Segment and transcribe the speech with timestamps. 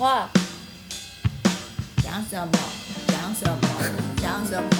[0.00, 0.26] 话，
[2.02, 2.52] 讲什么？
[3.08, 3.58] 讲什么？
[4.16, 4.70] 讲什么？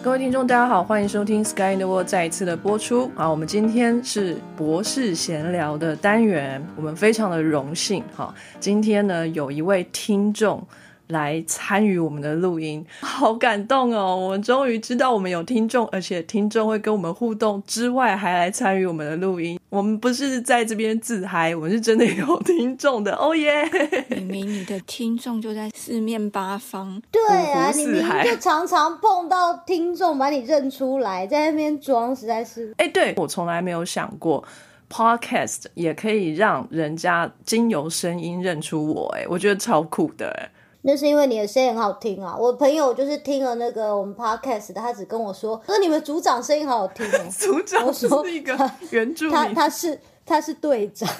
[0.00, 3.10] 各位听众，大家好，欢迎收听《Sky in the World》再一次的播出。
[3.16, 8.04] 好，我们今天是博士闲聊的单元，我们非常的荣幸。
[8.14, 10.64] 哈，今天呢有一位听众
[11.08, 14.16] 来参与我们的录音， 好感动哦！
[14.16, 19.58] 我们终于知道我们有听众，而且听众会跟我们互动之外，还来参与我们的录音。
[19.68, 23.14] 我们不是在这边自嗨，我们是真的有听众的。
[23.20, 23.68] 哦耶！
[24.08, 27.20] 明明你的听众就在四面八方，对
[27.52, 34.44] 啊，你明明就常常碰到听众把你认出来，在那边装，实在是哎，对我从来没有想过
[34.88, 40.50] ，podcast 也可以让人家经由声音认出我，哎，我觉得超酷的，哎，
[40.86, 42.36] 那是因为你的声音很好听啊。
[42.38, 47.28] 我朋友就是听了那个我们 podcast 的，他只跟我说，说你们组长声音好好听哦。
[47.30, 51.08] 组长是一个原住他民，他是他是队长，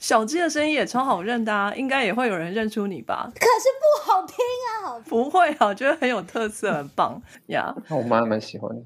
[0.00, 3.30] 小鸡的声音也超好认的啊，应该也会有人认出你吧？
[3.34, 4.36] 可是不好听
[4.84, 7.74] 啊， 不会啊，我觉得很有特色，很棒呀。
[7.88, 8.82] 那我妈还蛮喜欢的。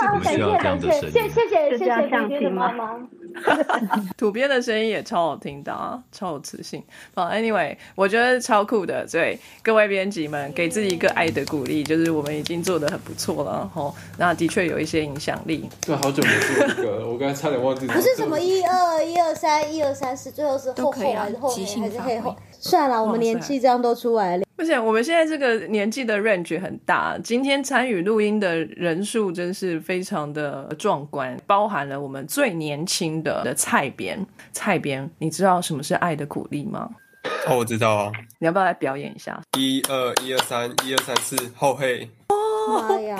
[0.00, 3.06] 感谢是要这样的感谢声音谢谢谢谢谢谢的这样听吗妈妈。
[4.16, 6.82] 土鳖的声音也超好听的啊，超有磁性。
[7.14, 9.06] 好，Anyway，我觉得超酷的。
[9.10, 13.94] 对各位编辑们，给自己一个爱的鼓励，就是我们已经做的很不错了吼。
[14.18, 15.68] 那的确有一些影响力。
[15.84, 17.86] 对，好久没做这个了，我刚才差点忘记。
[17.86, 22.36] 不 是什么一二一二三一二三四，最后是后后还是后面即兴发挥还是黑后？
[22.60, 24.44] 算了，我们年纪这样都出来了。
[24.56, 34.24] 而且我们现在这个年纪的 range 很大，今天参与录音的人数真是非常的壮观，包含了我们最年轻的的蔡编。
[34.52, 36.90] 蔡编，你知道什么是爱的鼓励吗？
[37.48, 39.40] 哦，我知道啊，你要不要来表演一下？
[39.58, 42.10] 一二一二三一二三四后黑，
[42.68, 43.16] 妈呀！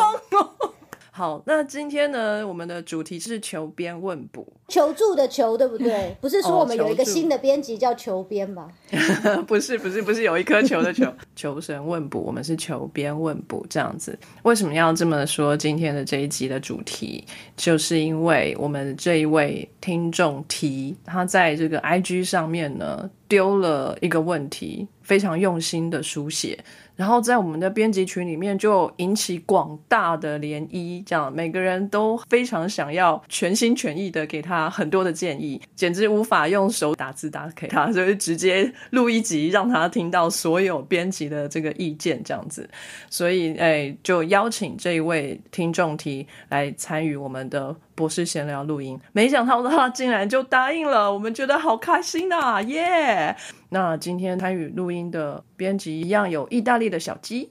[1.20, 6.16] 好，那今天呢，我们的主题是求编问补，求助的求，对不对？
[6.19, 8.66] 不是说我们有一个新的编辑叫求编吧？
[9.47, 14.19] 不是不是不是有一颗球的球， 求神问卜，我们是求编问卜这样子。
[14.44, 15.54] 为什么要这么说？
[15.54, 17.22] 今天的这一集的主题，
[17.54, 26.58] 就是因为我们这一位听众提他在这个 IG 上面呢丢了一个问题，非常用心的书写。
[26.96, 42.68] 然后在我们的编辑群里面就引起广大的涟漪，这样每个人都非常想要全心全意的给他很多的建议，简直无法用手打字打给他，所以直接录一集让他听到所有编辑的这个意见，这样子。
[43.08, 53.37] 所以，哎，就邀请这一位听众题来参与我们的博士闲聊录音，没想到他竟然就答应了，我们觉得好开心呐、耶！
[53.71, 57.51] 那今天参与录音的编辑一样有意大利的小鸡。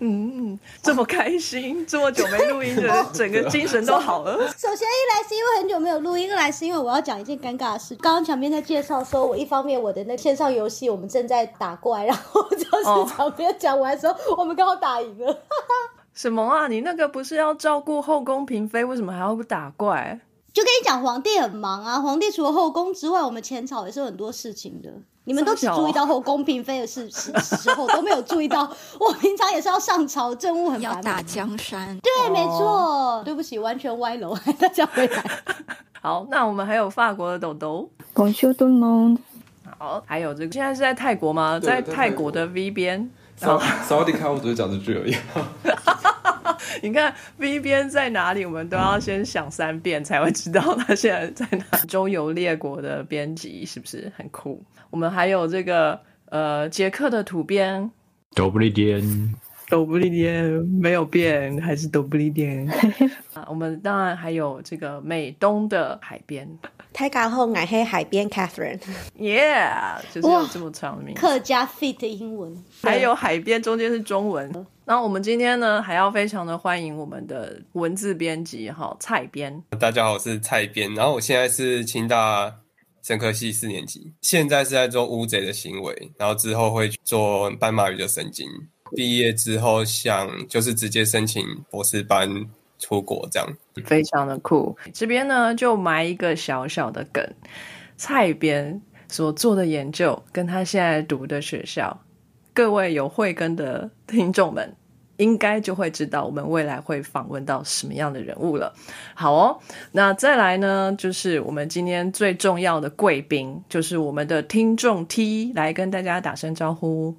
[0.00, 4.36] 嗯，这么开心，这么久没录音的，整个精神都好了。
[4.54, 7.94] 首先一来是因为很久没有录音，二来是因为我要讲一件尴尬的事。
[7.96, 15.38] 刚刚墙边在介绍说，我一方面我的那线上游戏我们正在打怪，然后就是场边讲完的时候，我们刚好打赢了。
[16.18, 16.66] 什么啊？
[16.66, 20.18] 你那个不是要照顾后宫嫔妃，为什么还要打怪？
[20.52, 22.00] 就跟你讲，皇帝很忙啊。
[22.00, 24.90] 皇帝除了后宫之外，我们前朝也是有很多事情的。
[25.22, 28.68] 你们都只注意到后宫嫔妃的事时时候，都没有注意到
[28.98, 31.22] 我平常也是要上朝，政务很要打。
[31.22, 31.96] 江山。
[32.00, 33.22] 对，没错。
[33.24, 35.24] 对不起，完全歪楼，大家回来。
[36.02, 39.18] 好，那我们还有法国的豆豆，Bonjour tout le monde，
[39.78, 41.60] 好，还有这个现在是在泰国吗？
[41.60, 43.08] 在在泰国泰国的 V 边。
[43.38, 45.14] 萨萨瓦迪卡，我只是讲这句而已。
[46.82, 51.64] 你看 V 边在哪里，我们都要先想三遍才会知道他现在在哪。
[51.86, 54.62] 周游列国的编辑是不是很酷？
[54.90, 57.90] 我们还有这个呃捷克的土编
[58.34, 59.02] 都不离颠，
[59.68, 60.44] 都不离颠，
[60.80, 62.66] 没有变，还是都不离颠。
[63.38, 66.48] 啊，我们当然还有这个美东的海边
[66.92, 71.20] 泰港后矮黑海边 Catherine，，Yeah，就是这么长的名字。
[71.20, 74.50] 客家 fit 英文，还有海边中间是中文。
[74.84, 79.62] 然后我们今天呢，还要非常的欢迎我们的文字编辑哈蔡编。
[79.78, 82.52] 大家好，我是蔡编，然后我现在是清大
[83.02, 88.48] 生科系四年级，现在是在做乌贼的行为，然后之后会做斑马鱼的神经。
[88.96, 92.26] 毕业之后想就是直接申请博士班
[92.78, 93.48] 出国这样。
[93.84, 94.76] 非常的酷。
[94.92, 97.24] 这边呢，就埋一个小小的梗，
[97.96, 102.00] 蔡编所做的研究跟他现在读的学校，
[102.54, 104.74] 各位有慧根的听众们。
[105.18, 108.72] 应该就会知道我们未来会访问到什么样的人物了。
[109.14, 109.58] 好哦，
[109.90, 117.16] 那再来呢，就是我们今天最重要的贵宾，就是我们的听众 T 来跟大家打声招呼。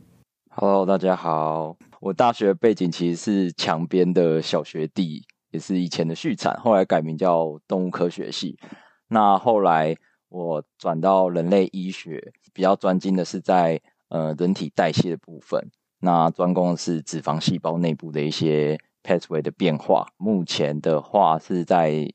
[0.50, 1.76] Hello，大家好。
[2.00, 8.57] 我大学背景其实是墙边的小学弟，也是以前的续产，后来改名叫动物科学系。
[9.07, 9.96] 那后来
[10.30, 15.69] 我转到人类医学，比较专精的是在呃人体代谢的部分，
[16.00, 20.07] 那专攻是脂肪细胞内部的一些 pathway 的变化。
[20.18, 22.13] 目前的话是在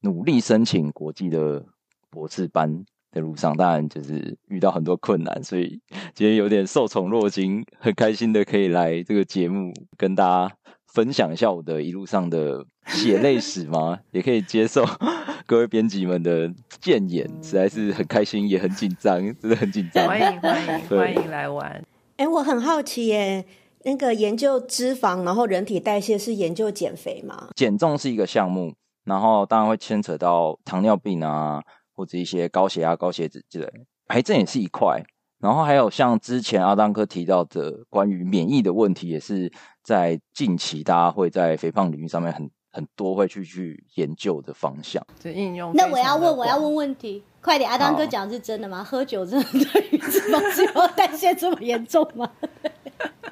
[0.00, 1.64] 努力申请国际的
[2.08, 5.80] 博士班的路上，当然就是遇到很多困难，所以
[6.14, 10.56] 今天有点受宠若惊，很开心的可以来这个节目跟大家
[10.96, 13.98] 分享一下我的一路上的血泪史吗？
[14.12, 14.82] 也可以接受
[15.44, 16.50] 各位编辑们的
[16.80, 20.06] 建言，实在是很开心，也很紧张， 真的很紧张。
[20.06, 21.84] 欢迎欢迎对欢迎来玩。
[22.16, 23.44] 哎，我很好奇耶，
[23.84, 27.48] 那个研究脂肪，然后人体代谢是研究减肥吗？
[27.54, 28.72] 减重是一个项目，
[29.04, 31.62] 然后当然会牵扯到糖尿病啊，
[31.94, 33.70] 或者一些高血压、高血脂之类，
[34.06, 35.02] 癌症也是一块。
[35.38, 39.52] 然后还有像之前阿当哥提到的关于免疫的问题，也是
[39.86, 45.00] 在近期大家会在肥胖领域上面很很多会去去研究的方向。
[45.20, 47.70] 这应用那我要问，我要广问问题，快点！
[47.70, 48.82] 阿当哥好讲的是真的吗？
[48.82, 52.28] 喝酒真的对于脂肪细胞代谢这么严重吗？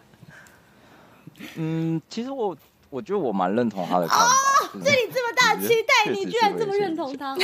[1.56, 2.56] 嗯，其实我
[2.89, 4.27] 我觉得我蛮认同他的看法。
[4.73, 7.37] 就是对你这么大期待，你居然这么认同他？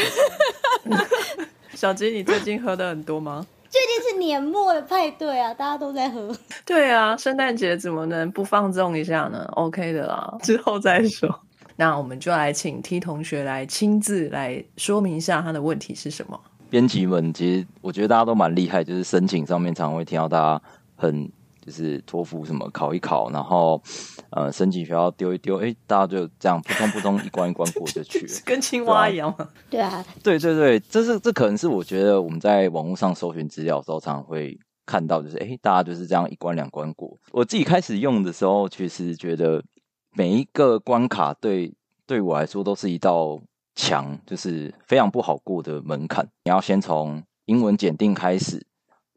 [1.74, 3.44] 小吉，你最近喝的很多吗？
[3.70, 6.36] 最近是年末的派对啊，大家都在喝。
[6.66, 11.40] 对啊，圣诞节怎么能不放纵一下呢？OK 的啦， 之后再说。
[11.76, 16.38] 那我们就来请 T 同学来亲自来说明一下他的问题是什么。
[16.68, 20.62] 编辑们，其实我觉得大家都蛮厉害，就是申请上面常常会听到大家
[20.96, 21.30] 很
[21.64, 23.80] 就是托福什么考一考，然后
[24.30, 28.32] 呃申请学校丢一丢，哎，大家就这样扑通扑通一关一关过就去了。
[28.44, 29.48] 跟青蛙一样吗？
[29.68, 37.16] 对啊，对对对，这是这可能是我觉得我们在网络上搜寻资料的时候，常常会看到，就是诶，大家就是这样一关两关过。
[37.32, 39.62] 我自己开始用的时候，其实觉得
[40.14, 41.72] 每一个关卡对
[42.06, 43.40] 对我来说都是一道
[43.76, 46.26] 墙，就是非常不好过的门槛。
[46.44, 48.66] 你要先从英文检定开始，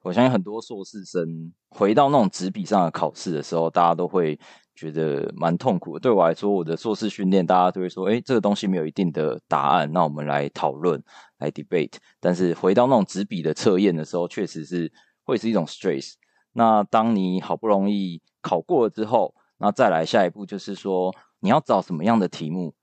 [0.03, 4.37] 我相信很多硕士生回到那种纸笔上的考试的时候，大家都会
[4.75, 5.99] 觉得蛮痛苦的。
[6.01, 11.01] 对我来说，我的硕士训练，大家都会说，诶，这个东西没有一定的答案，那我们来讨论，
[11.37, 11.93] 来 debate。
[12.19, 14.91] 但是回到那种纸笔的测验的时候，确实是
[15.23, 16.15] 会是一种 stress。
[16.51, 22.73] 那当你好不容易考过了之后，那再来下一步就是说，你要找什么样的题目，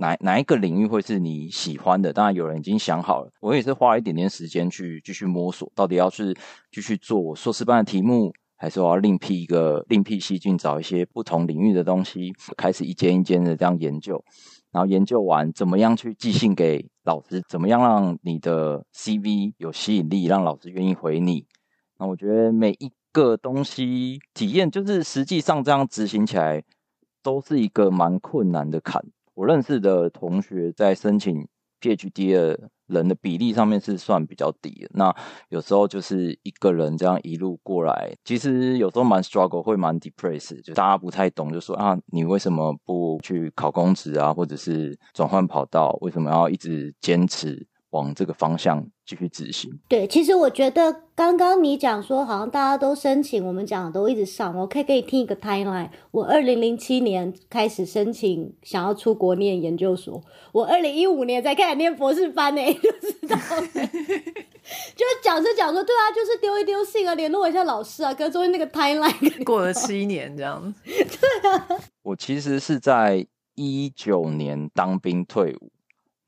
[0.00, 2.10] 哪哪一个领域会是你喜欢的？
[2.10, 6.34] 当然有人已经想好了，我也是花了一点点时间去继续摸索，到底要是
[6.72, 14.24] 继续做硕士班的题目，还是我要另辟一个另辟蹊径，找一些不同领域的东西，开始一间一间的这样研究。
[14.72, 21.44] 然后研究完怎么样去寄信给老师，怎么样让你的 CV 有吸引力，让老师愿意回你。
[21.98, 26.62] 那我觉得每一个东西体验，就是实际上这样执行起来，
[27.22, 29.04] 都是一个蛮困难的坎。
[29.34, 31.46] 我认识的同学在申请
[31.80, 34.90] PhD 的人的比例上面是算比较低的。
[34.92, 35.14] 那
[35.48, 45.96] 有时候就是一个人这样一路过来，其实有时候蛮 struggle，会蛮 depressed，就大家不太懂，就说啊，你为什么不去考公职啊，或者是转换跑道？
[46.02, 49.70] 为什么要一直坚持往这个方向继续执行？
[49.88, 54.56] 对，其实我觉得刚刚你讲说，好像大家都申请，我们讲的都一直上。
[54.56, 55.90] 我可以给你听一个 timeline。
[56.10, 60.22] 我二零零七年开始申请，想要出国念研究所。
[60.52, 63.62] 我二零一五年才开始念博士班呢、 就知道了。
[64.94, 69.42] 就讲着讲着，对啊，就是丢一丢信啊，联络一下老师啊，跟中间那个 timeline。
[69.42, 71.66] 过了七年这样子， 对啊
[72.02, 73.26] 我其实是在
[73.56, 75.72] 一九年当兵退伍，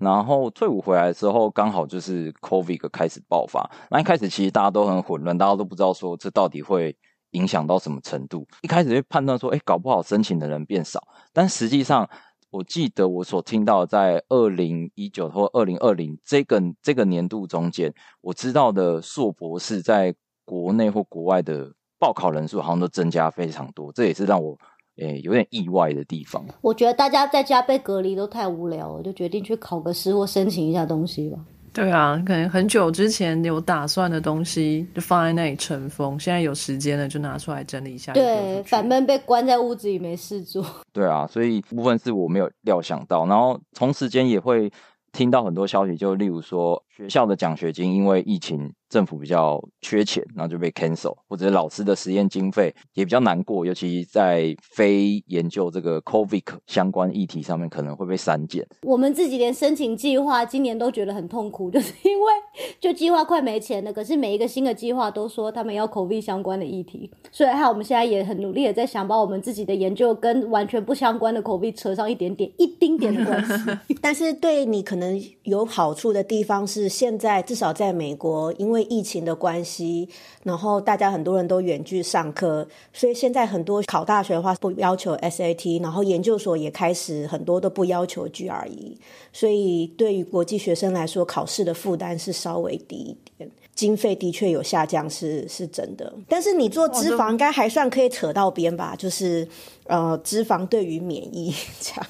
[0.02, 3.71] 然后退伍回来之后，刚好就是 COVID 开始爆发。
[3.88, 6.97] 那一开始其实大家都很混乱，大家都不知道说这到底会
[7.30, 8.47] 影响到什么程度。
[8.62, 11.00] 一开始会判断说，哎，搞不好申请的人变少，
[11.32, 12.09] 但实际上，
[12.50, 24.59] 我记得我所听到在二零一九或二零二零这个这个年度中间，我知道的硕博士在国内或国外的报考人数好像都增加非常多，这也是让我
[24.96, 26.44] 诶有点意外的地方。
[26.61, 31.38] 我觉得大家在家被隔离都太无聊了，就决定去考个试或申请一下东西吧。
[31.75, 38.12] 对啊，可能很久之前有打算的东西就放在那里尘封，现在有时间了就拿出来整理一下。
[38.12, 40.62] 对，反正被关在屋子里没事做。
[40.92, 44.70] 对啊，所以部分是我没有料想到，然后同时间也会
[45.12, 58.66] 听到很多消息，就例如说学校的奖学金因为疫情政府比较缺钱，然后就被 cancel，或者老师的实验经费也比较难过，尤其在非研究这个 COVID 相关议题上面，可能会被删减。
[58.82, 62.32] 我们自己连申请计划今年都觉得很痛苦， 就是因为
[62.78, 63.90] 就计划快没钱了。
[63.90, 73.96] 可是每一个新的计划都说他们要 COVID 相关的议题，所以还有我们现在也很努力的在想把我们自己的研究跟完全不相关的 COVID 扯上一点点、一丁点的关系。
[74.02, 80.08] 但是对你可能有好处的地方是，现在至少在美国，因为疫情的关系，
[80.42, 88.96] 然后大家很多人都远距上课，所以现在很多考大学的话不要求 SAT，然后研究所也开始很多都不要求 GRE，
[89.32, 93.50] 所以对于国际学生来说，考试的负担是稍微低一点。
[93.74, 96.12] 经费的确有下降，是是真的。
[96.28, 98.94] 但是你做脂肪应该还算可以扯到边吧？
[98.94, 99.48] 就是
[99.86, 102.06] 呃，脂肪对于免疫 这样。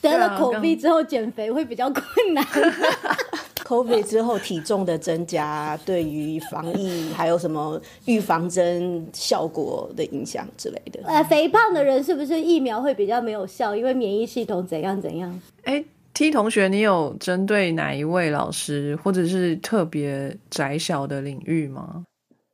[0.00, 2.44] 得了 COVID 之后减肥会比较困难。
[3.66, 11.00] COVID 之后体重的增加，对于防疫还有什么预防针效果的影响之类的。
[11.04, 13.74] 呃，肥胖的人是不是疫苗会比较没有效？
[13.74, 15.40] 因为免疫系统怎样怎样？
[15.64, 22.04] 哎，T 同学，你有针对哪一位老师，或者是特别窄小的领域吗？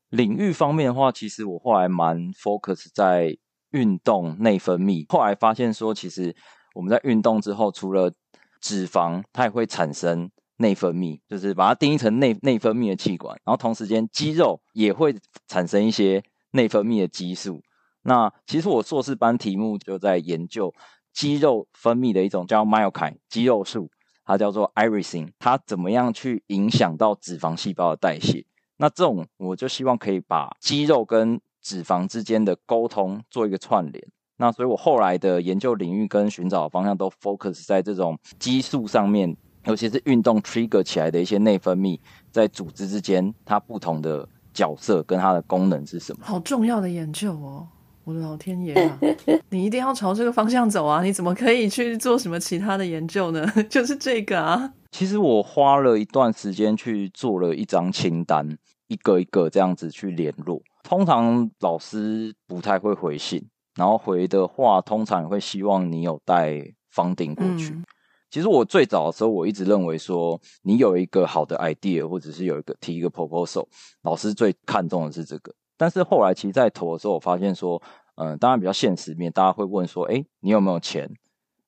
[0.09, 3.37] 领域方面的话，其实我后来蛮 focus 在
[3.73, 5.05] 运动内分泌。
[5.13, 6.35] 后来发现说，其实
[6.75, 8.13] 我们在运动之后，除了
[8.61, 13.37] 脂肪，它也会产生内分泌，就是把它定义成内内分泌的器官。
[13.45, 15.15] 然后同时间，肌肉也会
[15.47, 17.63] 产生一些内分泌的激素。
[18.03, 20.75] 那其实我硕士班题目就在研究
[21.13, 23.91] 肌肉分泌的一种叫 myokine 肌肉素，
[24.25, 28.45] 它叫做 irisin，它怎么样去影响到脂肪细胞的代谢？
[28.77, 34.05] 那这种我就希望可以把肌肉跟脂肪之间的沟通做一个串联。
[34.43, 41.97] 那所以我后来的研究领域跟寻找的方向都 focus 在这种激素上面，尤其是运动 trigger 起来的一些内分泌，
[42.33, 46.25] 在组织之间它不同的角色跟它的功能是什么？
[46.25, 47.69] 好重要的研究哦！
[48.03, 48.99] 我的老天爷啊，
[49.51, 51.05] 你一定要朝这个方向走啊！
[51.05, 53.47] 你怎么可以去做什么其他的研究呢？
[53.71, 54.73] 就是这个啊。
[54.91, 58.59] 其实我花了一段时间去做了一张清单，
[58.89, 60.61] 一个一个这样子去联络。
[60.83, 63.41] 通常老师不太会回信，
[63.75, 67.73] 然后回的话，通常会希望你有带方顶过去。
[67.75, 67.85] 嗯
[68.33, 73.67] 其实我最早的时候，我一直认为说，你有一个好的 idea，或者是有一个提一个 proposal，
[74.05, 75.55] 老师最看重的是这个。
[75.77, 77.83] 但是后来其实，在投的时候，我发现说，
[78.15, 81.07] 嗯、当然比较现实面，大家会问说，诶，你有没有钱？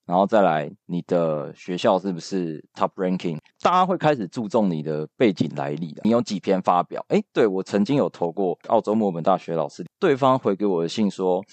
[0.06, 3.38] 然后再来，你的学校是不是 top ranking？
[3.60, 7.04] 大家会开始注重你的背景来历你有几篇发表？
[7.08, 11.44] 诶，对我曾经有投过澳洲墨尔本大学老师，对方回给我的信说，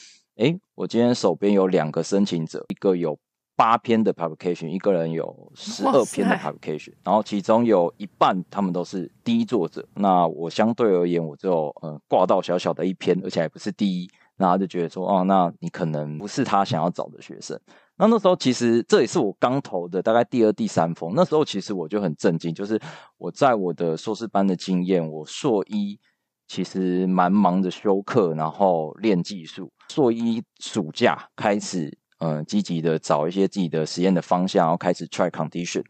[0.42, 3.16] 诶，我今天手边有两个申请者，一个有
[3.56, 9.88] 八篇的 publication，一个人有十二篇的 publication，然后其中有一半他们都是第一作者。
[9.94, 14.10] 那我相对而言，我只有呃挂到小小的一篇，而且还不是第一。
[14.38, 17.60] 那他就觉得说，哦，那你可能不是他想要找的学生。
[17.98, 21.14] 那那时候其实这也是我刚投的大概第二、第三封。
[21.16, 22.82] 那时候其实我就很震惊，就是
[23.20, 26.00] 我在我的硕士班的经验，我硕一
[26.52, 29.72] 其实蛮忙着修课，然后练技术。
[29.88, 35.82] 硕一暑假开始，呃，积极的找一些自己的实验的方向，然后开始 try condition。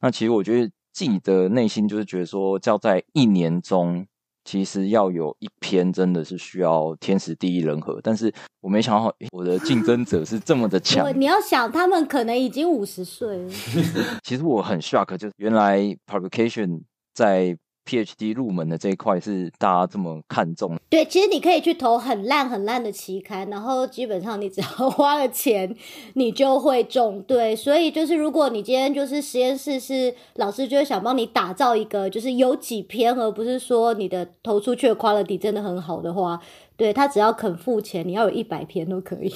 [0.00, 4.06] 那其实我觉得自己的内心就是觉得说，要在一年中，
[4.44, 7.98] 其实要有一篇真的是需要天时地利人和。
[8.00, 13.50] 但是我没想到我的竞争者是这么的强，你要想，他们可能已经五十岁了。
[14.22, 20.78] 其实我很 shock，就是原来 publication 在 PhD 入门的这一块是大家这么看重。
[20.88, 25.76] 对，其实你可以去投很烂很烂的期刊，然后基本上你只要 花了钱，
[26.14, 27.22] 你就会中。
[27.22, 36.40] 对，所以就是如果你今天就是实验室是老师就是想帮你打造一个，就是有几篇，而不是说你的投出去的 quality 真的很好的话，
[36.76, 39.32] 对他只要肯付钱，你要有一百篇都可以。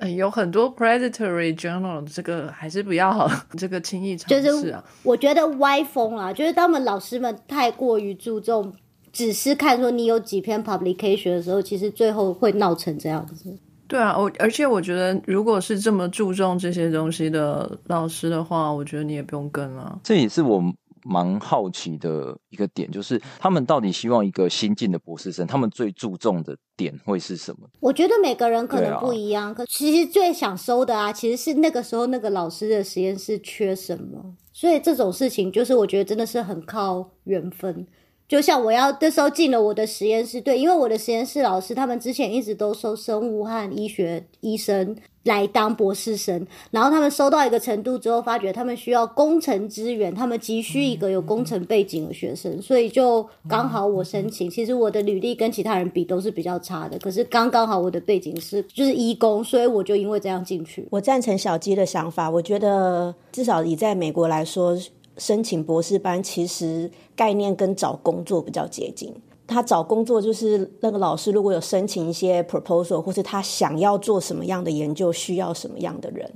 [0.00, 4.82] 哎，有很多 predatory journal，这个还是不要好，这个轻易尝就是试啊。
[5.02, 8.72] 我觉得歪风啦，就是他们老师们太过于注重，
[9.12, 13.56] 只是看说你有几篇 publication 的时候，其实最后会闹成这样子。
[13.86, 19.98] 对啊，我而且我觉得，如果是这么注重这些东西的老师的话，我觉得你也不用跟了。
[20.02, 20.62] 这也是我
[21.02, 27.68] 蛮好奇的一个点，就是他们到底希望一个新进的博士生，他们最注重的点会是什么？
[27.80, 37.86] 我觉得每个人可能不一样，可其实最想收的啊，其实是那个时候那个老师的实验室缺什么，所以这种事情就是我觉得真的是很靠缘分。
[38.30, 44.94] 就像我要那时候进了我的实验室，对，因为我的实验室老师他们之前一直都收生物和医学医生
[45.24, 54.48] 来当博士生，然后他们收到一个程度之后，发觉他们需要工程资源，他们急需一个有工程背景的学生，所以就刚好我申请。
[54.48, 60.86] 其实我的履历跟其他人比都是比较差的，可是刚刚好我的背景是就是医工，所以我就因为这样进去。
[60.92, 64.78] 我赞成小鸡的想法，我觉得至少以在美国来说。
[65.20, 69.14] 申请博士班其实概念跟找工作比较接近。
[69.46, 76.30] 他找工作就是那个老师如果有申请一些 proposal，或是他想要做什么样的研究，需要什么样的人，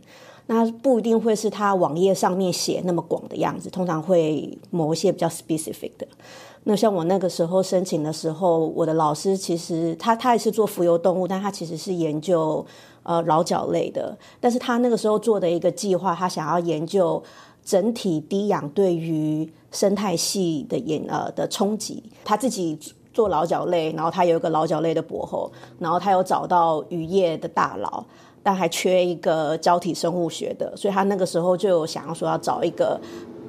[0.47, 6.07] 那不一定会是他网页上面写那么广的样子，通常会某一些比较 specific 的。
[6.65, 12.67] 那像我那个时候申请的时候，我的老师其实他他也是做浮游动物，但他其实是研究
[13.05, 17.23] 呃老脚类的，但是他那个时候做的一个计划，他想要研究。
[17.65, 22.79] 整体低氧对于生态系的研呃的冲击，他自己
[23.13, 28.05] 做老脚类，然后他有一个老脚类的博后，然后他有找到渔业的大佬，
[28.43, 33.01] 但还缺一个胶体生物学的，所以他那个时候就有想要说要找一个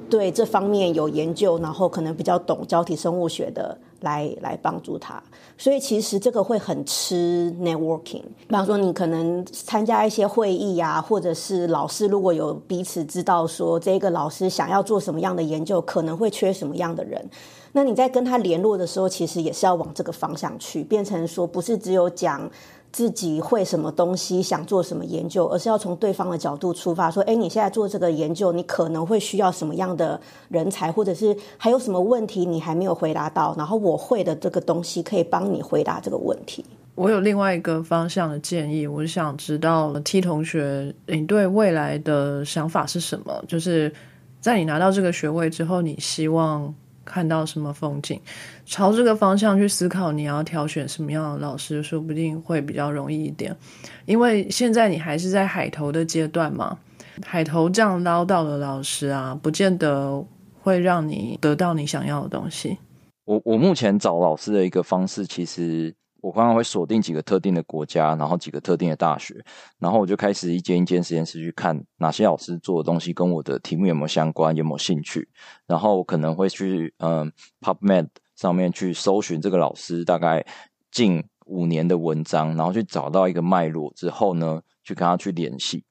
[0.08, 3.76] 对这方面有研究，然后可能比较懂胶体生物学的。
[4.00, 5.22] 来来帮助他，
[5.56, 8.22] 所以其实这个会很吃 networking。
[8.46, 17.24] 比方说，你可能参加一些会议呀，或者是老师如果有彼此知道说这个老师想要做什么样的研究，可能会缺什么样的人，
[17.72, 22.50] 那你在跟他联络的时候，其实也是要往这个方向去，变成说不是只有讲。
[22.96, 36.64] 自己会什么东西，想做什么研究，而是要从对方的角度出发，说：哎，你现在做这个研究，你可能会需要什么样的人才，或者是还有什么问题你还没有回答到，然后我会的这个东西可以帮你回答这个问题。
[36.94, 43.44] 我有另外一个方向的建议，我想知道 T 同学，你对未来的想法是什么？
[43.46, 43.92] 就是
[44.40, 46.74] 在你拿到这个学位之后，你希望。
[47.06, 48.20] 看到什么风景，
[48.66, 53.56] 朝这个方向去思考，你要挑选什么样的老师，说不定会比较容易一点。
[54.04, 56.76] 因为现在你还是在海投的阶段嘛，
[57.24, 60.22] 海投这样捞到的老师啊，不见得
[60.60, 62.76] 会让你得到你想要的东西。
[63.24, 65.94] 我我目前找老师的一个方式，其实。
[66.26, 69.44] 我刚刚会锁定几个特定的国家，然后几个特定的大学，
[69.78, 75.28] 然后我就开始一间一间实验室去看哪些老师做的东西跟我的题目有没有相关，有没有兴趣，
[75.68, 80.44] 然后我可能会去嗯 PubMed 上面去搜寻这个老师大概
[80.90, 85.84] 近五年的文章，然后去找到一个脉络之后呢，去跟他去联系。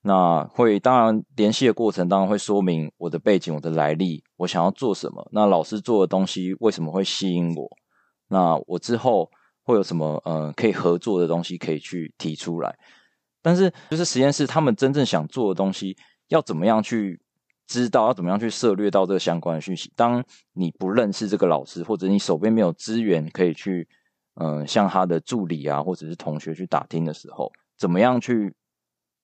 [0.00, 7.68] 那会当然联系的过程当然会说明我的背景、我的来历，我想要做什么，那老师做的东西为什么会吸引我，
[8.28, 9.30] 那我之后。
[9.68, 12.74] 会有什么呃可以合作的东西可以去提出来，
[13.42, 15.94] 但是就是实验室他们真正想做的东西，
[16.28, 17.20] 要怎么样去
[17.66, 19.92] 知道，要怎么样去涉略到这个相关的讯息？
[19.94, 23.86] 当你不认识这个老师，或者你手边没有资源可以去
[24.40, 28.54] 嗯向他的助理啊，或者是同学去打听的时候，怎么样去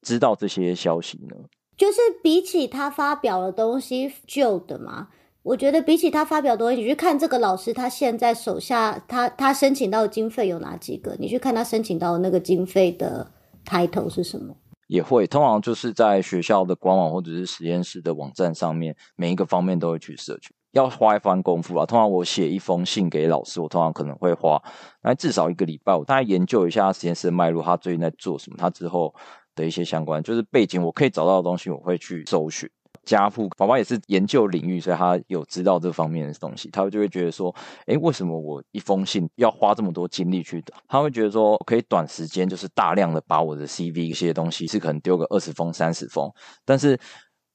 [0.02, 1.34] 知道这些消息呢？
[1.74, 5.08] 就是比起他发表的东西旧的嘛。
[5.44, 11.14] 我觉得比起他发表东西，你去看这个老师，他现在手下他他申请到的经费有哪几个？
[11.18, 13.30] 你去看他申请到的那个经费的
[13.62, 14.56] 抬头是什么？
[14.86, 21.84] 也会通常就是在学校的官网或者是实验室的网站上面，每一个方面都会去摄取，要花一番功夫啊。
[21.84, 24.58] 通常我写一封信给老师，我通常可能会花
[25.02, 29.14] 那至少一个礼拜，我大概研究一下实验室的脉络，他最近在做什么，他之后
[29.54, 32.70] 的一些相关就是背景，我可以找到的东西，我会去搜寻。
[33.04, 37.54] 家父宝宝也是研究领域，所以他有知道这方面的东西，他就会觉得说，
[37.86, 40.64] 哎，为什么我一封信要花这么多精力去？
[40.88, 46.30] 他会觉得说，可以短时间就是大量的把我的 CV 一些东西是可能丢个二十封、三十封，
[46.64, 46.98] 但是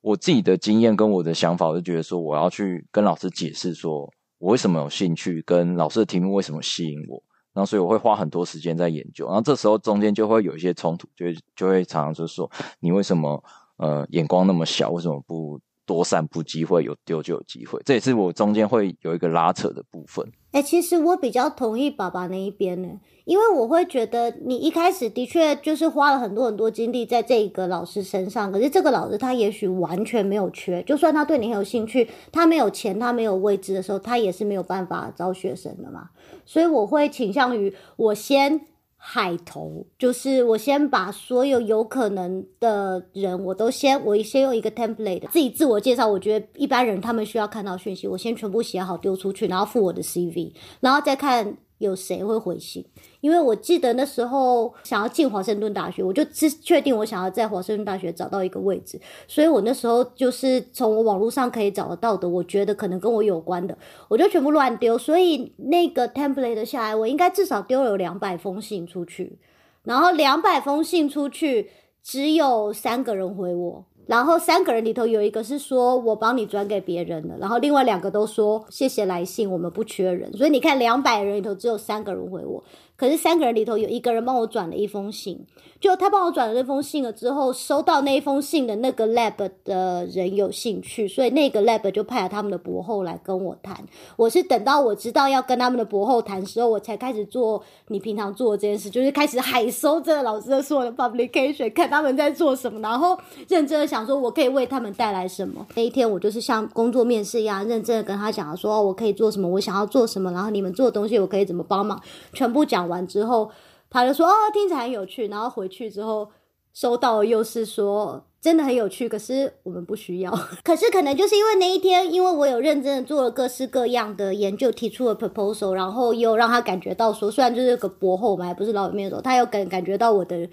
[0.01, 7.21] 我自己的经验跟我的想法，我就觉得说，我要去跟老师解释说我为什么有兴趣，跟老师的题目为什么吸引我，
[7.53, 13.43] 然后所以我会花很多时间在研究，然后这时候中间就会有一些冲突，就会就会常常就是说，你为什么？
[13.79, 16.83] 呃，眼光那么小，为什么不多散布机会？
[16.83, 20.29] 有丢就有机会，这也是我中间会有一个拉扯的部分。
[20.51, 22.89] 哎，其实我比较同意爸爸那一边呢，
[23.23, 36.09] 因为我会觉得你一开始的确就是花了很多很多精力在这一个老师身上，可是这个老师他也许完全没有缺，就算他对你很有兴趣，他没有钱，他没有位置的时候，他也是没有办法招学生的嘛。
[36.45, 38.61] 所以我会倾向于我先。
[39.01, 46.05] 海投就是我先把所有有可能的人，我都先我先用一个 template 自己自我介绍。
[46.05, 52.85] 我觉得一般人他们需要看到讯息，我先全部写好丢出去，然后附我的 CV，然后再看有谁会回信，
[53.21, 69.39] 因为我记得那时候想要进华盛顿大学，我就只确定我想要在华盛顿大学找到一个位置，所以我那时候就是从我网络上可以找得到的，我觉得可能跟我有关的，我就全部乱丢，所以那个 template 下来，我应该至少丢了有两百封信出去，
[69.83, 71.71] 然后两百封信出去，
[72.03, 73.85] 只有三个人回我。
[74.09, 80.33] 然后三个人里头有一个是说我帮你转给别人了，然后另外两个都说谢谢来信，我们不缺人。
[80.33, 82.63] 所以你看，两百人里头只有三个人回我，
[82.97, 85.45] 可是三个人里头有一个人帮我转了一封信。
[85.79, 93.77] 就他帮我转了那封信了之后，收到那一封信的那个 lab 的人有兴趣，所以那个 lab 就派了他们的博后来跟我谈。
[94.17, 103.17] 我是等到我知道要跟他们的博后谈时候，我才开始做你平常做这件事，就是开始海搜这个老师的所有的 publication，看他们在做什么，然后
[103.47, 105.65] 认真的想说我可以为他们带来什么。
[105.75, 112.01] 那一天我就是像工作面试一样，认真的跟他讲说我可以做什么，我想要做什么，然后你们做的东西我可以怎么帮忙，
[112.33, 113.49] 全部讲完之后。
[113.91, 116.29] 他就说：“哦，听起来很有趣。”然后回去之后
[116.73, 120.31] 收到又是说：“真的很有趣，可是我们不需要。
[120.63, 130.47] ”可是可能就是因为那一天，因为我有认真的做了各式各样的研究，提出了 proposal，然后又让他感觉到说，虽然就是个博后嘛，还不是老面手，他又感感觉到我的。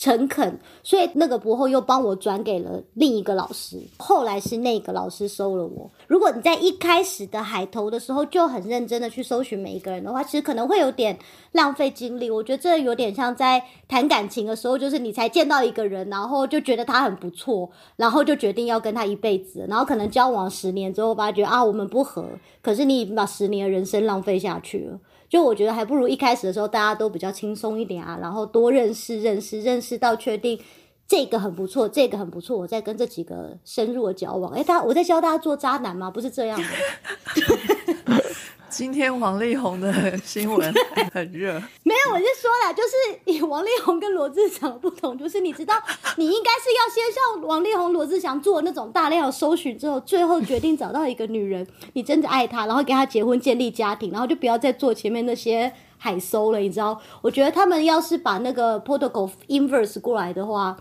[0.00, 3.76] 诚恳，所以那个博后又帮我转给了另一个老师。
[3.98, 5.90] 后来是那个老师收了我。
[6.06, 11.18] 如果你在一开始的海投的时候就很认真的去搜寻每一个人的话，其实可能会有点
[11.52, 12.30] 浪费精力。
[12.30, 22.24] 我觉得这有点像在谈感情的时候，就是你才见到一个人，然后就觉得他很不错，然后就决定要跟他一辈子，然后可能交往十年之后发觉啊我们不合，
[22.62, 24.98] 可是你把十年的人生浪费下去了。
[25.30, 30.60] 就我觉得还不如一开始的时候大家都比较轻松一点啊，然后多认识认识认识到确定
[31.06, 34.52] 这个很不错，这个很不错，我再跟这几个深入的交往。
[34.52, 36.10] 哎，他我在教大家做渣男吗？
[36.10, 36.60] 不是这样。
[38.70, 40.72] 今天王力宏的新闻
[41.12, 45.74] 很热，没有，我是说了，就是以王力宏跟罗志祥不同，就是你知道，
[46.16, 56.98] 你应该是要先像王力宏、罗志祥做那种大量搜寻之后，最后决定找到一个女人，你真的爱她，然后跟她结婚、建立家庭，然后就不要再做前面那些海搜了，你知道？
[57.22, 60.76] 我觉得他们要是把那个 protocol inverse 过来的话，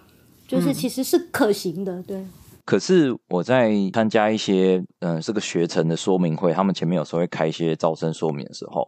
[0.48, 2.24] 就是其实是可行的，对。
[2.70, 8.88] 可是我在参加一些嗯这个学程的说明会，他们前面有时候会开一些招生说明的时候，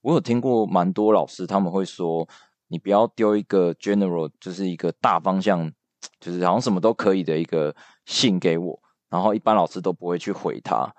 [0.00, 2.26] 我有听过蛮多老师他们会说，
[2.66, 5.70] 你不要丢一个 general，就是一个大方向，
[6.18, 7.72] 就是好像什么都可以的一个
[8.04, 10.92] 信给我，然后一般老师都不会去回他。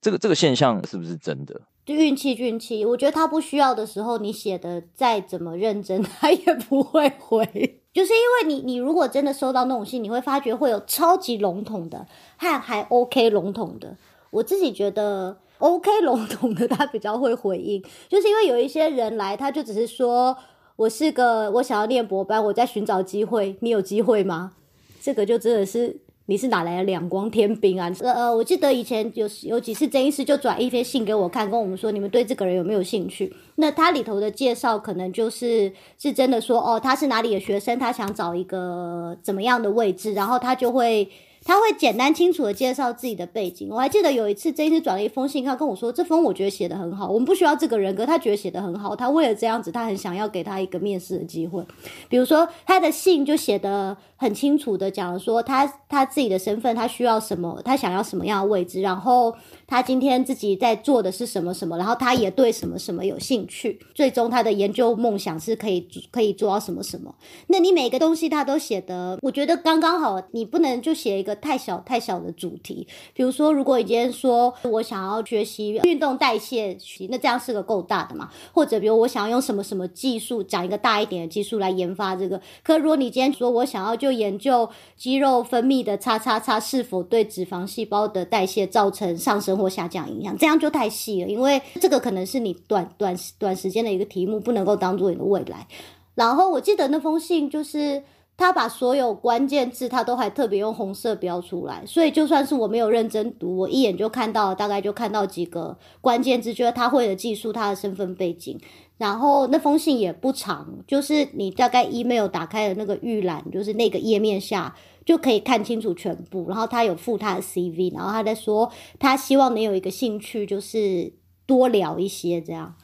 [0.00, 1.60] 这个这个现象是不是真的？
[1.84, 7.82] 就运气运气，我觉得他不需要的时候，你写的再怎么认真，他也不会回。
[7.96, 12.06] 就是因为你，你如果真的收到那种信，你会发觉会有超级笼统的
[12.36, 13.96] 和还 OK 笼统的。
[14.28, 20.36] 我自己觉得 OK 笼统的他比较会回应，就是因为有一些人来，他就只是说
[20.76, 24.52] 我是个我想要念博班，我在寻找机会，你有机会吗？
[25.00, 26.00] 这个就真的是。
[26.26, 27.90] 你是哪来的两光天兵啊？
[28.00, 33.34] 呃呃，我记得以前有有几次曾医师就转一些信给我看，跟我们说你们对这个人有没有兴趣？
[33.54, 41.08] 那他里头的介绍可能就是是真的说哦，他是哪里的学生，他想找一个怎么样的位置，然后他就会。
[41.46, 43.68] 他会简单清楚的介绍自己的背景。
[43.70, 48.96] 我还记得有一次，这一次转了一封信，他跟我说，这封我觉得写的很好，我们不需要这个人格，他觉得写的很好。
[48.96, 51.64] 他为了这样子，他很想要给他一个面试的机会。
[52.08, 59.32] 比如说，他的信就写的很清楚的讲说，他他自己的身份，他需要什么，他想要什么样的位置，然后
[59.68, 63.78] 他今天自己在做的是什么什么，然后他也对什么什么有兴趣。
[63.94, 67.14] 最终他的研究梦想是可以可以做到什么什么。
[67.46, 71.35] 那你每个东西他都写的，我觉得刚刚好，你不能就写一个。
[71.36, 76.76] 太小太小的主题，比如说，如果你今天说我想要学习运动代谢，
[77.08, 78.30] 那这样是个够大的嘛？
[78.52, 82.40] 或者，比如我想要用什么什么技术，讲一个大一点的技术来研发这个。
[82.62, 95.66] 可如果你今天说我想要就研究肌肉分泌的叉叉叉是否对脂肪细胞的代谢造成上升或下降影响，这样就太细了，因为这个可能是你短短短时间的一个题目，不能够当做你的未来。
[96.14, 98.02] 然后我记得那封信就是。
[98.36, 108.60] 他把所有关键字，他都还特别用红色标出来，所以就算是我没有认真读，我一眼就看到，大概就看到几个关键字，觉得他会的技术，他的身份背景。
[108.98, 116.46] 然后那封信也不长，就是你大概 email 打开的那个预览，就是那个页面下就可以看清楚全部。
[116.48, 121.12] 然后他有附他的 CV，然后他在说他希望能有一个兴趣，就是
[121.46, 122.74] 多聊一些这样。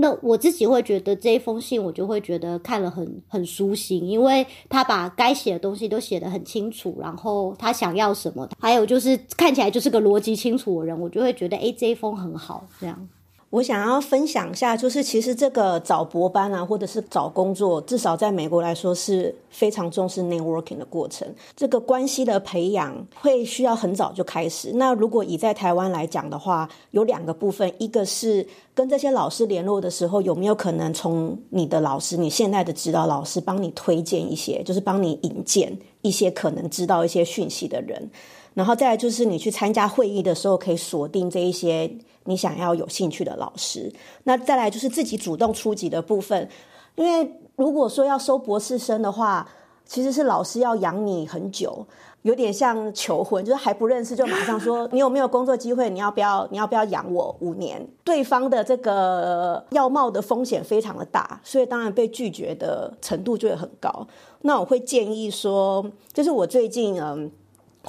[0.00, 12.64] 那我自己会觉得这一封信，我就会觉得看了很很舒心，因为他把该写的东西都写得很清楚，然后他想要什么，还有就是看起来就是个逻辑清楚的人，我就会觉得诶，这一封很好。
[12.80, 13.08] 这样，
[13.50, 21.26] 我想要分享一下，就是其实这个找博班啊，或者是找工作，至少在美国来说是非常重视 networking 的过程。
[21.56, 24.72] 这个关系的培养会需要很早就开始。
[24.74, 38.10] 那如果以在台湾来讲的话，有两个部分，一个是跟这些老师联络的时候，有没有可能从你的老师，你现在的指导老师帮你推荐一些，就是帮你引荐一些可能知道一些讯息的人。
[38.58, 41.88] 然后再来就是你去参加会议的时候，可以锁定这一些
[42.24, 43.88] 你想要有兴趣的老师。
[44.24, 46.48] 那再来就是自己主动出击的部分，
[46.96, 49.48] 因为如果说要收博士生的话，
[49.86, 51.86] 其实是老师要养你很久，
[52.22, 57.88] 有点像求婚，就是还不认识就马上说你有没有工作机会，你要不要你要不要养我五年？
[58.02, 64.04] 对方的这个要冒的风险非常的大，所以当然被拒绝的程度就会很高。
[64.40, 67.30] 那我会建议说，就是我最近嗯。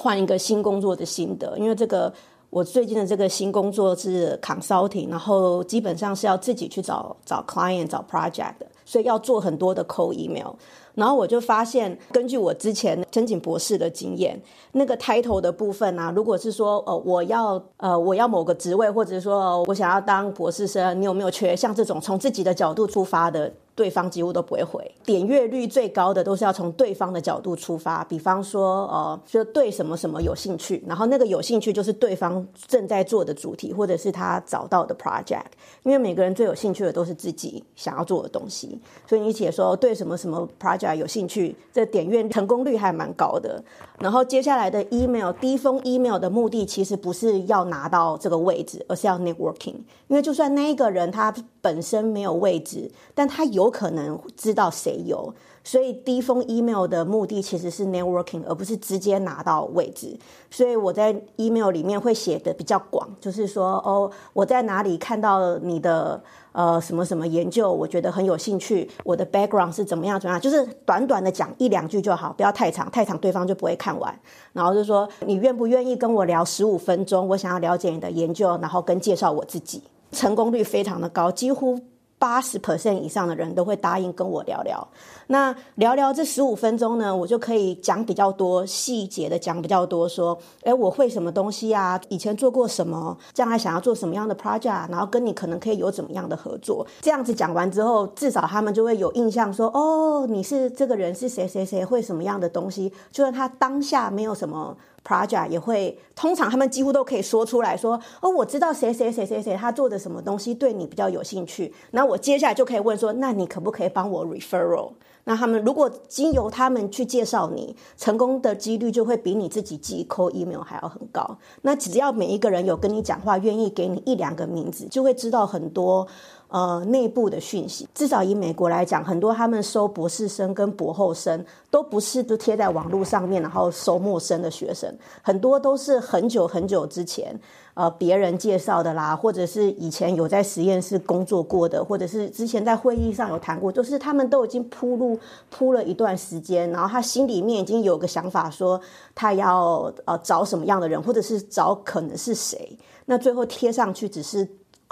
[0.00, 2.10] 换一个新工作的心得，因为这个
[2.48, 10.52] 我最近的这个新工作是 consulting，然后基本上是要自己去找找 client、找 project 的，所以要做很多的 cold email。
[10.94, 14.40] 然后我就发现，根据我之前申请博士的经验，
[14.72, 21.54] 那个 title 的部分啊，如果是说呃我要呃我要某个职位，或者是说我想要当博士生，你有没有缺？
[21.54, 23.52] 像这种从自己的角度出发的。
[23.74, 28.04] 对方几乎都不会回，点阅率最高的都是要从对方的角度出发。
[28.04, 35.46] 比方说，呃，就对什么什么有兴趣，然后那个有兴趣就是对方正在做的主题，或者是他找到的 project。
[35.82, 43.62] 因为每个人最有兴趣的都是自己想要做的东西，所以你写说对什么什么 project 有兴趣，这点阅成功率还蛮高的。
[43.98, 49.76] 然后接下来的 email，第一封 email 的目的其实不是要拿到这个位置，而是要 networking。
[50.08, 60.18] 因为就算那一个人他本身没有位置，但他有有可能知道谁有，所以第一封 email 的目的其实是 networking，而不是直接拿到位置。
[60.50, 66.22] 所以我在 email 里面会写的比较广，就是说哦，我在哪里看到你的。
[66.52, 68.90] 呃，什么什么研究，我觉得很有兴趣。
[69.04, 74.12] 我的 background 是怎么样怎么样，就是短短的讲一两句就好，不要太长，太长对方就不会看完。
[74.52, 77.28] 然后就说你愿不愿意跟我聊十五分钟？
[77.28, 81.78] 我想要了解你的研究，然后跟介绍我自己，成功率非常的高，几乎。
[82.20, 84.86] 八十 percent 以上的人都会答应跟我聊聊。
[85.30, 92.00] 那聊聊这十五分钟呢，我就可以讲比较多细节的，讲比较多，说，哎，我会什么东西啊？
[92.08, 93.16] 以前做过什么？
[93.32, 94.90] 将来想要做什么样的 project？
[94.90, 96.84] 然后跟你可能可以有怎么样的合作？
[97.00, 102.92] 这样子讲完之后，至少他们就会有印象，说，哦，你是这个人是谁谁谁，会什么样的东西？
[103.12, 104.76] 就算他当下没有什么。
[105.02, 114.90] project 也会，通常他们几乎都可以说出来说，哦，我知道谁谁谁谁谁他做的什么东西对你比较有兴趣，那我接下来就可以问说，那你可不可以帮我 referral？
[115.24, 121.38] 那他们如果经由他们去介绍你，成功的几率就会比你自己寄 call email 还要很高。
[121.62, 126.06] 那只要每一个人有跟你讲话，愿意给你一两个名字，就会知道很多。
[126.50, 137.38] 呃，内部的讯息，至少以美国来讲，很多他们收博士生跟博后生都不是都贴在网络上面，然后收陌生的学生，很多都是很久很久之前，
[137.74, 145.16] 呃，别人介绍的啦，或者是以前有在实验室工作过的，或者是之前在会议上有谈过，就是他们都已经铺路
[145.50, 148.80] 铺了一段时间，然后他心里面已经有个想法，说
[149.14, 154.44] 他要呃找什么样的人，或者是找可能是谁，那最后贴上去只是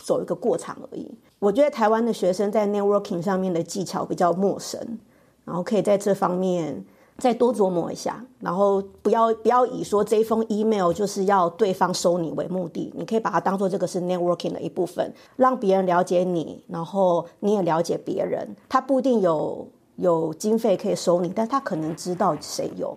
[0.04, 1.10] 走一个过场而已。
[1.38, 4.98] 我觉得台湾的学生在 networking 上面的技巧比较陌生，
[5.44, 6.85] 然后可以在这方面
[7.16, 18.57] 再多琢磨一下，然后不要不要以说这封 email 就是要对方收你为目的，你可以把它当做这个是 networking 的一部分，让别人了解你，然后你也了解别人。
[18.68, 22.96] 他不一定有有经费可以收你，但他可能知道谁有。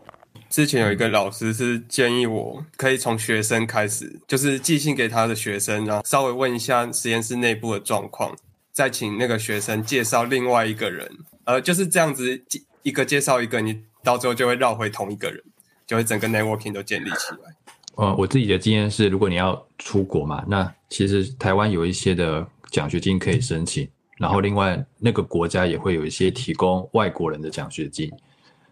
[0.52, 8.36] 之前有一个老师是建议我可以从学生开始，就是寄信给他的学生，然后稍微问一下实验室内部的状况，
[8.74, 11.10] 再请那个学生介绍另外一个人，
[11.46, 12.44] 呃，就是这样子
[12.84, 15.42] 一个介绍一个，你到最后就会绕回同一个人，
[15.88, 17.56] 就会整个 networking 都建立起来。
[17.96, 23.88] 呃，我自己的经验是，如果你要出国嘛，那其实台湾有一些的奖学金可以申请，
[24.18, 28.12] 然后另外那个国家也会有一些提供外国人的奖学金。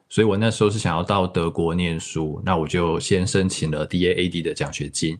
[0.09, 5.15] 所以我那时候是想要到德国念书，那我就先申请了 DAAD 的奖学金。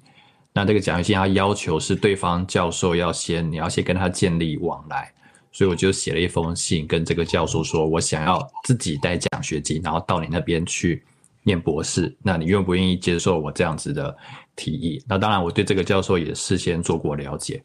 [0.52, 5.14] 那这个奖学金它要求是对方教授要先，你要先跟他建立往来，
[5.52, 11.04] 所以我就写了一封信跟这个教授说，我想要自己带奖学金，然后到你那边去
[11.44, 12.12] 念博士。
[12.24, 14.18] 那你愿不愿意接受我这样子的
[14.56, 15.00] 提议？
[15.08, 17.64] 那当然，我对这个教授也事先做过了解，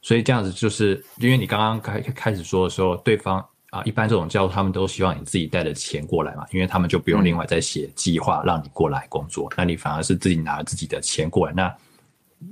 [0.00, 3.44] 所以这样子就是因为你刚刚开开始说的时候，对方。
[3.72, 11.54] 啊，一般这种教授他们都希望你自己带着钱过来嘛，因为他们就不用另外再写计划让你过来工作，那你反而是自己拿自己的钱过来。
[11.54, 11.74] 那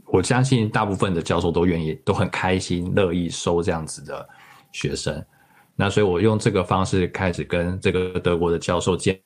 [0.07, 4.27] 我相信大部分的教授都愿意，都很开心，乐意收这样子的
[4.73, 5.23] 学生。
[5.77, 9.19] 那所以，我用这个方式开始跟这个德国的教授建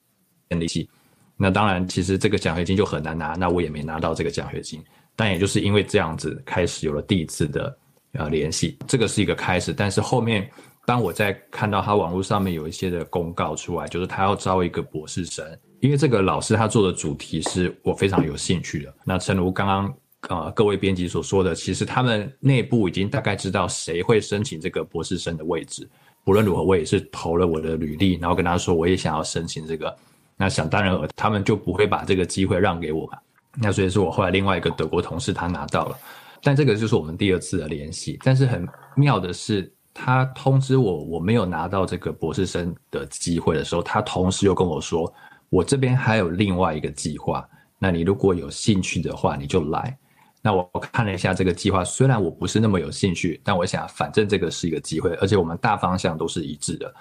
[0.51, 0.89] 建立起。
[1.37, 4.83] 那当然，其实这个奖学金就很难拿，那我也没拿到这个奖学金。
[5.15, 7.79] 但也就是因为这样子，开始有了第一次的
[8.15, 9.73] 呃联系，这个是一个开始。
[9.73, 10.51] 但是后面，
[10.87, 15.45] 当我在看到他网络上面有一些的公告出来，就是他要招一个博士生，
[15.81, 18.95] 因为这个老师他做的主题是我非常有兴趣的。
[19.05, 19.95] 那诚如刚刚
[20.29, 25.89] 呃各位编辑所说的，其实他们内部已经大概知道谁会申请这个博士生的位置。
[26.27, 29.95] 无论如何，我也是投了我的履历，然后跟他说我也想要申请这个。
[30.37, 33.19] 那想当然，他们就不会把这个机会让给我嘛。
[33.57, 35.99] 那所以是我后来另外一个德国同事他拿到了，
[36.43, 38.19] 但这个就是我们第二次的联系。
[38.25, 38.67] 但是很
[38.97, 45.11] 妙的是，他通知我我没有拿到这个博士生的机会的时候，他同时又跟我说，
[45.49, 47.49] 我这边还有另外一个计划。
[47.79, 49.97] 那你如果有兴趣的话，你就来。
[50.43, 56.93] 那我看了一下这个计划，虽然我不是那么有兴趣，但我想反正这个是一个机会，而且我们大方向都是一致的，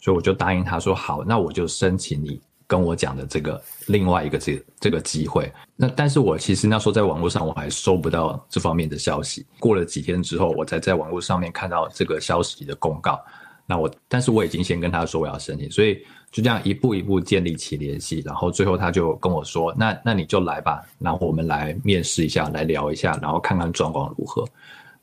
[0.00, 5.52] 所以我就答应他说好，那我就申请你跟我讲的这个另外一个这这个机会。
[5.74, 13.20] 那但是我其实那时候在网络上我还收不到这方面的消息，过了几天之后，我才在网络上面看到这个消息的公告。
[13.66, 15.98] 那我但是我已经先跟他说我要申请，所以。
[16.32, 24.46] 就这样一步一步建立起联系，然后最后他就跟我说：“那那你就来吧，然后我们来面试一下，来聊一下，然后看看状况如何。”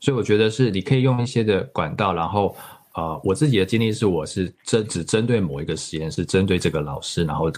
[0.00, 2.56] 所以我觉得是你可以用一些的管道，然后
[2.92, 7.50] 啊，我自己的经历是我是针只针对某一个实验室，针对这个老师，然后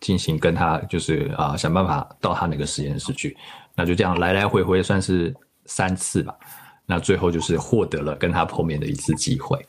[0.00, 3.36] 进行跟他就是啊想办法到他那个实验室去，
[3.74, 5.34] 那就这样来来回回算是
[5.66, 6.34] 三次吧，
[6.86, 9.64] 那最后就是获得了跟他碰面的一次机会，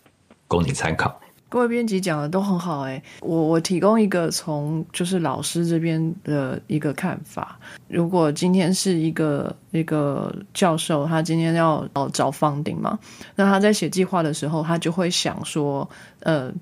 [0.47, 1.19] 供你参考。
[1.49, 7.59] 各位编辑讲的都很好哎，我我提供一个从就是老师这边的一个看法。
[7.87, 12.97] 如果今天是一个一个教授，他今天要找房顶嘛，
[13.35, 15.89] 那他在写计划的时候，他就会想说，
[16.21, 16.53] 呃。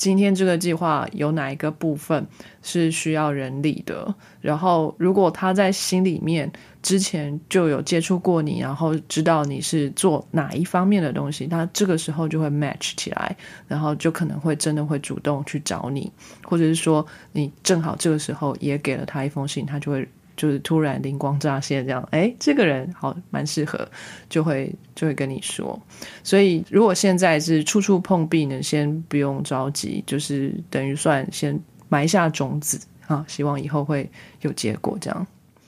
[0.00, 2.26] 今天这个计划有哪一个部分
[2.62, 4.14] 是需要人力的？
[4.40, 6.50] 然后，如果他在心里面
[6.82, 13.36] 之前就有接触过你，然后知道你是做哪一方面的东西，他这个时候就会 match 起来，
[13.68, 16.10] 然后就可能会真的会主动去找你，
[16.44, 20.08] 或者是说你正好这个时候也给了他一封信，他就会。
[20.40, 23.86] 就是突然灵光乍现，这样，哎，这个人好，蛮适合，
[24.30, 25.78] 就会就会跟你说。
[26.24, 34.96] 所以，如果现在是处处碰壁呢，先不用着急，就是等于算先埋下种子啊，希望以后会有结果。
[34.98, 35.26] 这样，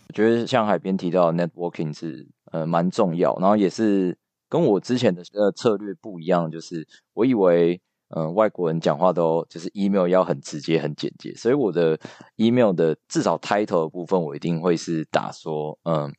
[0.09, 4.17] 我觉得像海边提到 networking 是呃蛮重要，然后也是
[4.49, 7.79] 跟我之前的呃策略不一样，就是我以为。
[8.15, 11.99] 嗯，外国人讲话都就是 email 要很直接、很简洁，所以我的
[12.37, 16.13] email 的至少 title 的部分，我一定会是打说，嗯，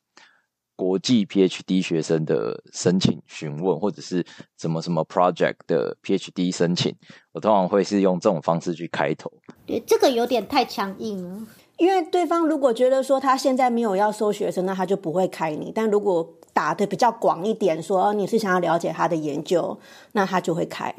[0.76, 4.26] 国际 PhD 学生的申请询问，或者是
[4.58, 6.96] 什么什么 project 的 PhD 申请，
[7.32, 9.32] 我通常会是用这种方式去开头。
[9.68, 19.78] 对，这个有点太强硬了，因为对方如果觉得说他现在没有要收学生，那他就不会开你；但如果打的比较广一点，说你是想要了解他的研究，
[20.14, 20.94] 那他就会开。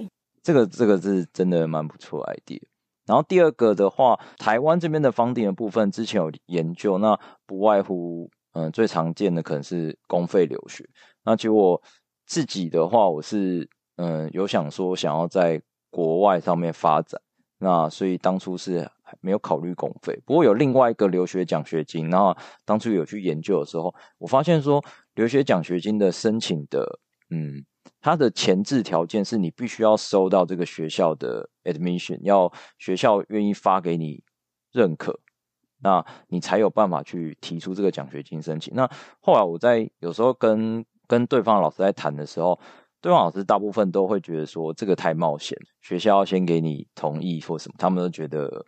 [0.44, 2.60] 这个这个是真的蛮不错 idea。
[3.06, 10.88] 然后第二个的话，台湾这边的房顶的部分，之前有研究，那不外乎嗯最常见的可能是公费留学。
[11.24, 11.82] 那其实我
[12.26, 17.20] 自己的话，我是嗯有想说想要在国外上面发展，
[17.58, 20.18] 那所以当初是没有考虑公费。
[20.24, 24.82] 不过有另外一个留学奖学金，然后当初有去研究的时候，我发现说
[25.14, 27.64] 留学奖学金的申请的嗯。
[28.00, 34.22] 它的前置条件是你必须要收到这个学校的 admission，要学校愿意发给你
[34.72, 35.18] 认可，
[35.82, 38.74] 那你才有办法去提出这个奖学金申请。
[38.74, 38.88] 那
[39.20, 42.58] 后来我在有时候跟跟对方老师在谈的时候，
[43.00, 48.64] 对方老师大部分都会觉得说这个太冒险，学校要先给你同意或什么，他们都觉得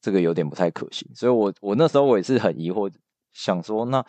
[0.00, 1.10] 这个有点不太可行。
[1.14, 2.92] 所以我我那时候我也是很疑惑，
[3.32, 4.04] 想说那。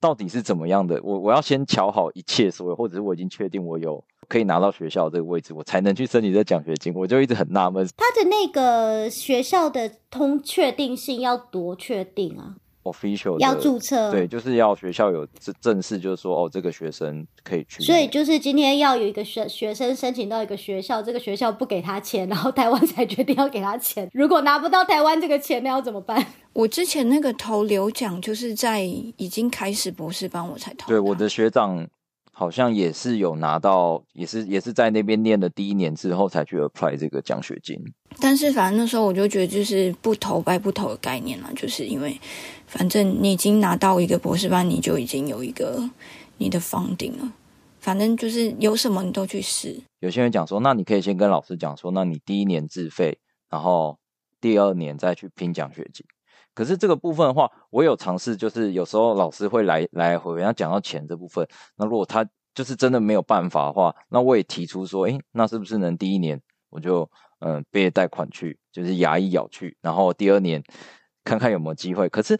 [0.00, 1.00] 到底是怎么样的？
[1.02, 6.92] 我我要先瞧好一切所有，或者是我已经确定我有可以拿到学校这个位置，我才能去申请这奖学金。
[6.94, 12.56] 我就一直很纳闷，他的那个学校的通确定性要多确定啊
[12.92, 17.82] ？official 要注册，对，就是要学校有正正式，就是说哦，这个学生可以去。
[17.82, 24.08] 所以就是今天要有一个学学生申请到一个学校，这个学校不给他钱，然后台湾才决定要给他钱。
[24.12, 26.24] 如果拿不到台湾这个钱，那要怎么办？
[26.54, 30.88] 我之前那个投留奖，就是在已经开始博士班我才投。
[30.88, 31.86] 对，我的学长。
[32.38, 37.82] 好像也是有拿到，也是也是在那边念的第一年之后才去 apply 这个奖学金。
[38.20, 42.20] 但是反正那时候我就觉得就是不投白不投的概念了，就是因为
[42.66, 45.88] 反正你已经拿到一个博士班，你就已经有一个
[46.36, 47.32] 你的房顶了。
[47.80, 49.80] 反正就是有什么你都去试。
[50.00, 53.98] 有些人讲说，那你可以先跟老师讲说，那你第一年自费，然后
[54.42, 56.04] 第二年再去拼奖学金。
[56.52, 61.46] 可是这个部分的话，我有尝试，就是有时候老师会来来回回，要讲到钱这部分。
[61.76, 62.26] 那如果他
[62.56, 66.40] 就是真的没有办法的话，那我也提出说，诶，那是不是能第一年
[66.70, 67.08] 我就
[67.40, 70.60] 嗯背贷款去，就是牙一咬去，然后第二年
[71.22, 72.08] 看看有没有机会。
[72.08, 72.36] 可是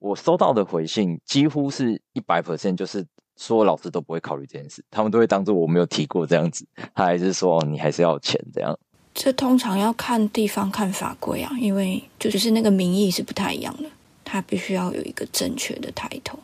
[0.00, 3.06] 我收到的回信几乎是一百 percent，就是
[3.36, 8.76] 所有老师都不会考虑这件事，他们都会当做我没有提过这样子，他还是说你还是要钱这样。
[9.14, 13.88] 这通常要看地方看法规啊，因为就是那个名义是不太一样的，
[14.24, 16.38] 他必须要有一个正确的抬头。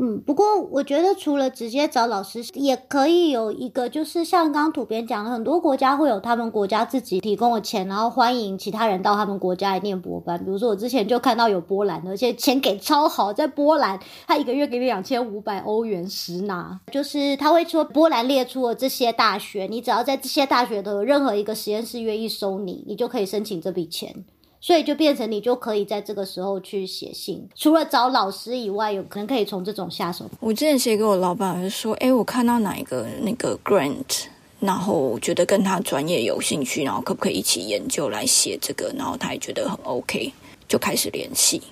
[0.00, 10.38] 嗯，不过我觉得除了直接找老师，也可以有一个，就是像刚刚土编讲的，很多国家会有他们国家自己提供的钱，然后欢迎其他人到他们国家来念博班。
[10.38, 24.24] 比如说我之前就看到有波兰，而且钱给超好，在波兰他一个月给你两千五百欧元实拿，就是他会说波兰列出了这些大学，你只要在这些大学的任何一个实验室愿意收你，你就可以申请这笔钱。
[24.60, 30.28] 所以就变成你就可以在这个时候去写信，除了找老师以外，有可能可以从这种下手。
[30.40, 34.24] 我之前写给我老板，就说：“哎，我看到哪一个那个 grant，
[34.60, 38.92] 然后觉得跟他专业有兴趣，然后可不可以一起研究来写这个？
[38.96, 40.32] 然后他也觉得很 OK，
[40.66, 41.62] 就开始联系。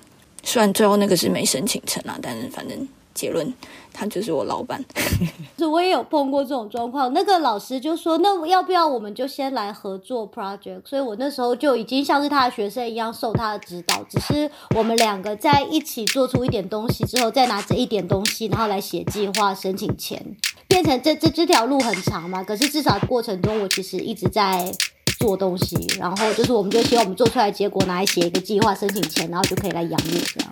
[0.42, 3.50] 虽然最后那个是没申请成啊，但是反正。”结论，
[3.96, 4.84] 他就是我老板。
[5.56, 20.36] 是我也有碰过这种状况，那个老师就说：“那要不要我们就先来合作 project？” 所以我那时候就已经像是他的学生一样受他的指导，只是我们两个在一起做出一点东西之后，再拿这一点东西，然后来写计划、申请钱，
[20.68, 22.44] 变成这这这条路很长嘛。
[22.44, 24.70] 可是至少过程中，我其实一直在
[25.18, 30.50] 做东西，然后就是我们就希望我们做出来结果拿来写一个计划、申请钱，然后就可以来养你这样。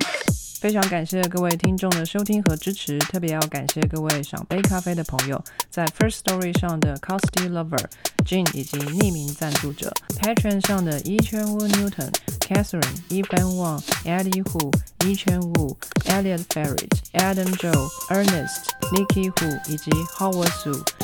[0.64, 5.38] 非常感谢各位听众的收听和支持，特别要感谢各位赏杯咖啡的朋友，
[5.68, 7.84] 在 First Story 上的 Costy Lover、
[8.24, 12.10] Jane 以及匿名赞助者 p a t r o n 上的 Yi Chen Wu Newton、
[12.40, 14.72] Catherine、Evan Wang、Eddie Hu、
[15.06, 21.03] E 圈 Wu、Elliot Ferret、Adam Joe、Ernest、Nikki Hu 以及 Howard Su。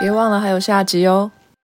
[0.00, 1.30] 别忘了还有下集哦。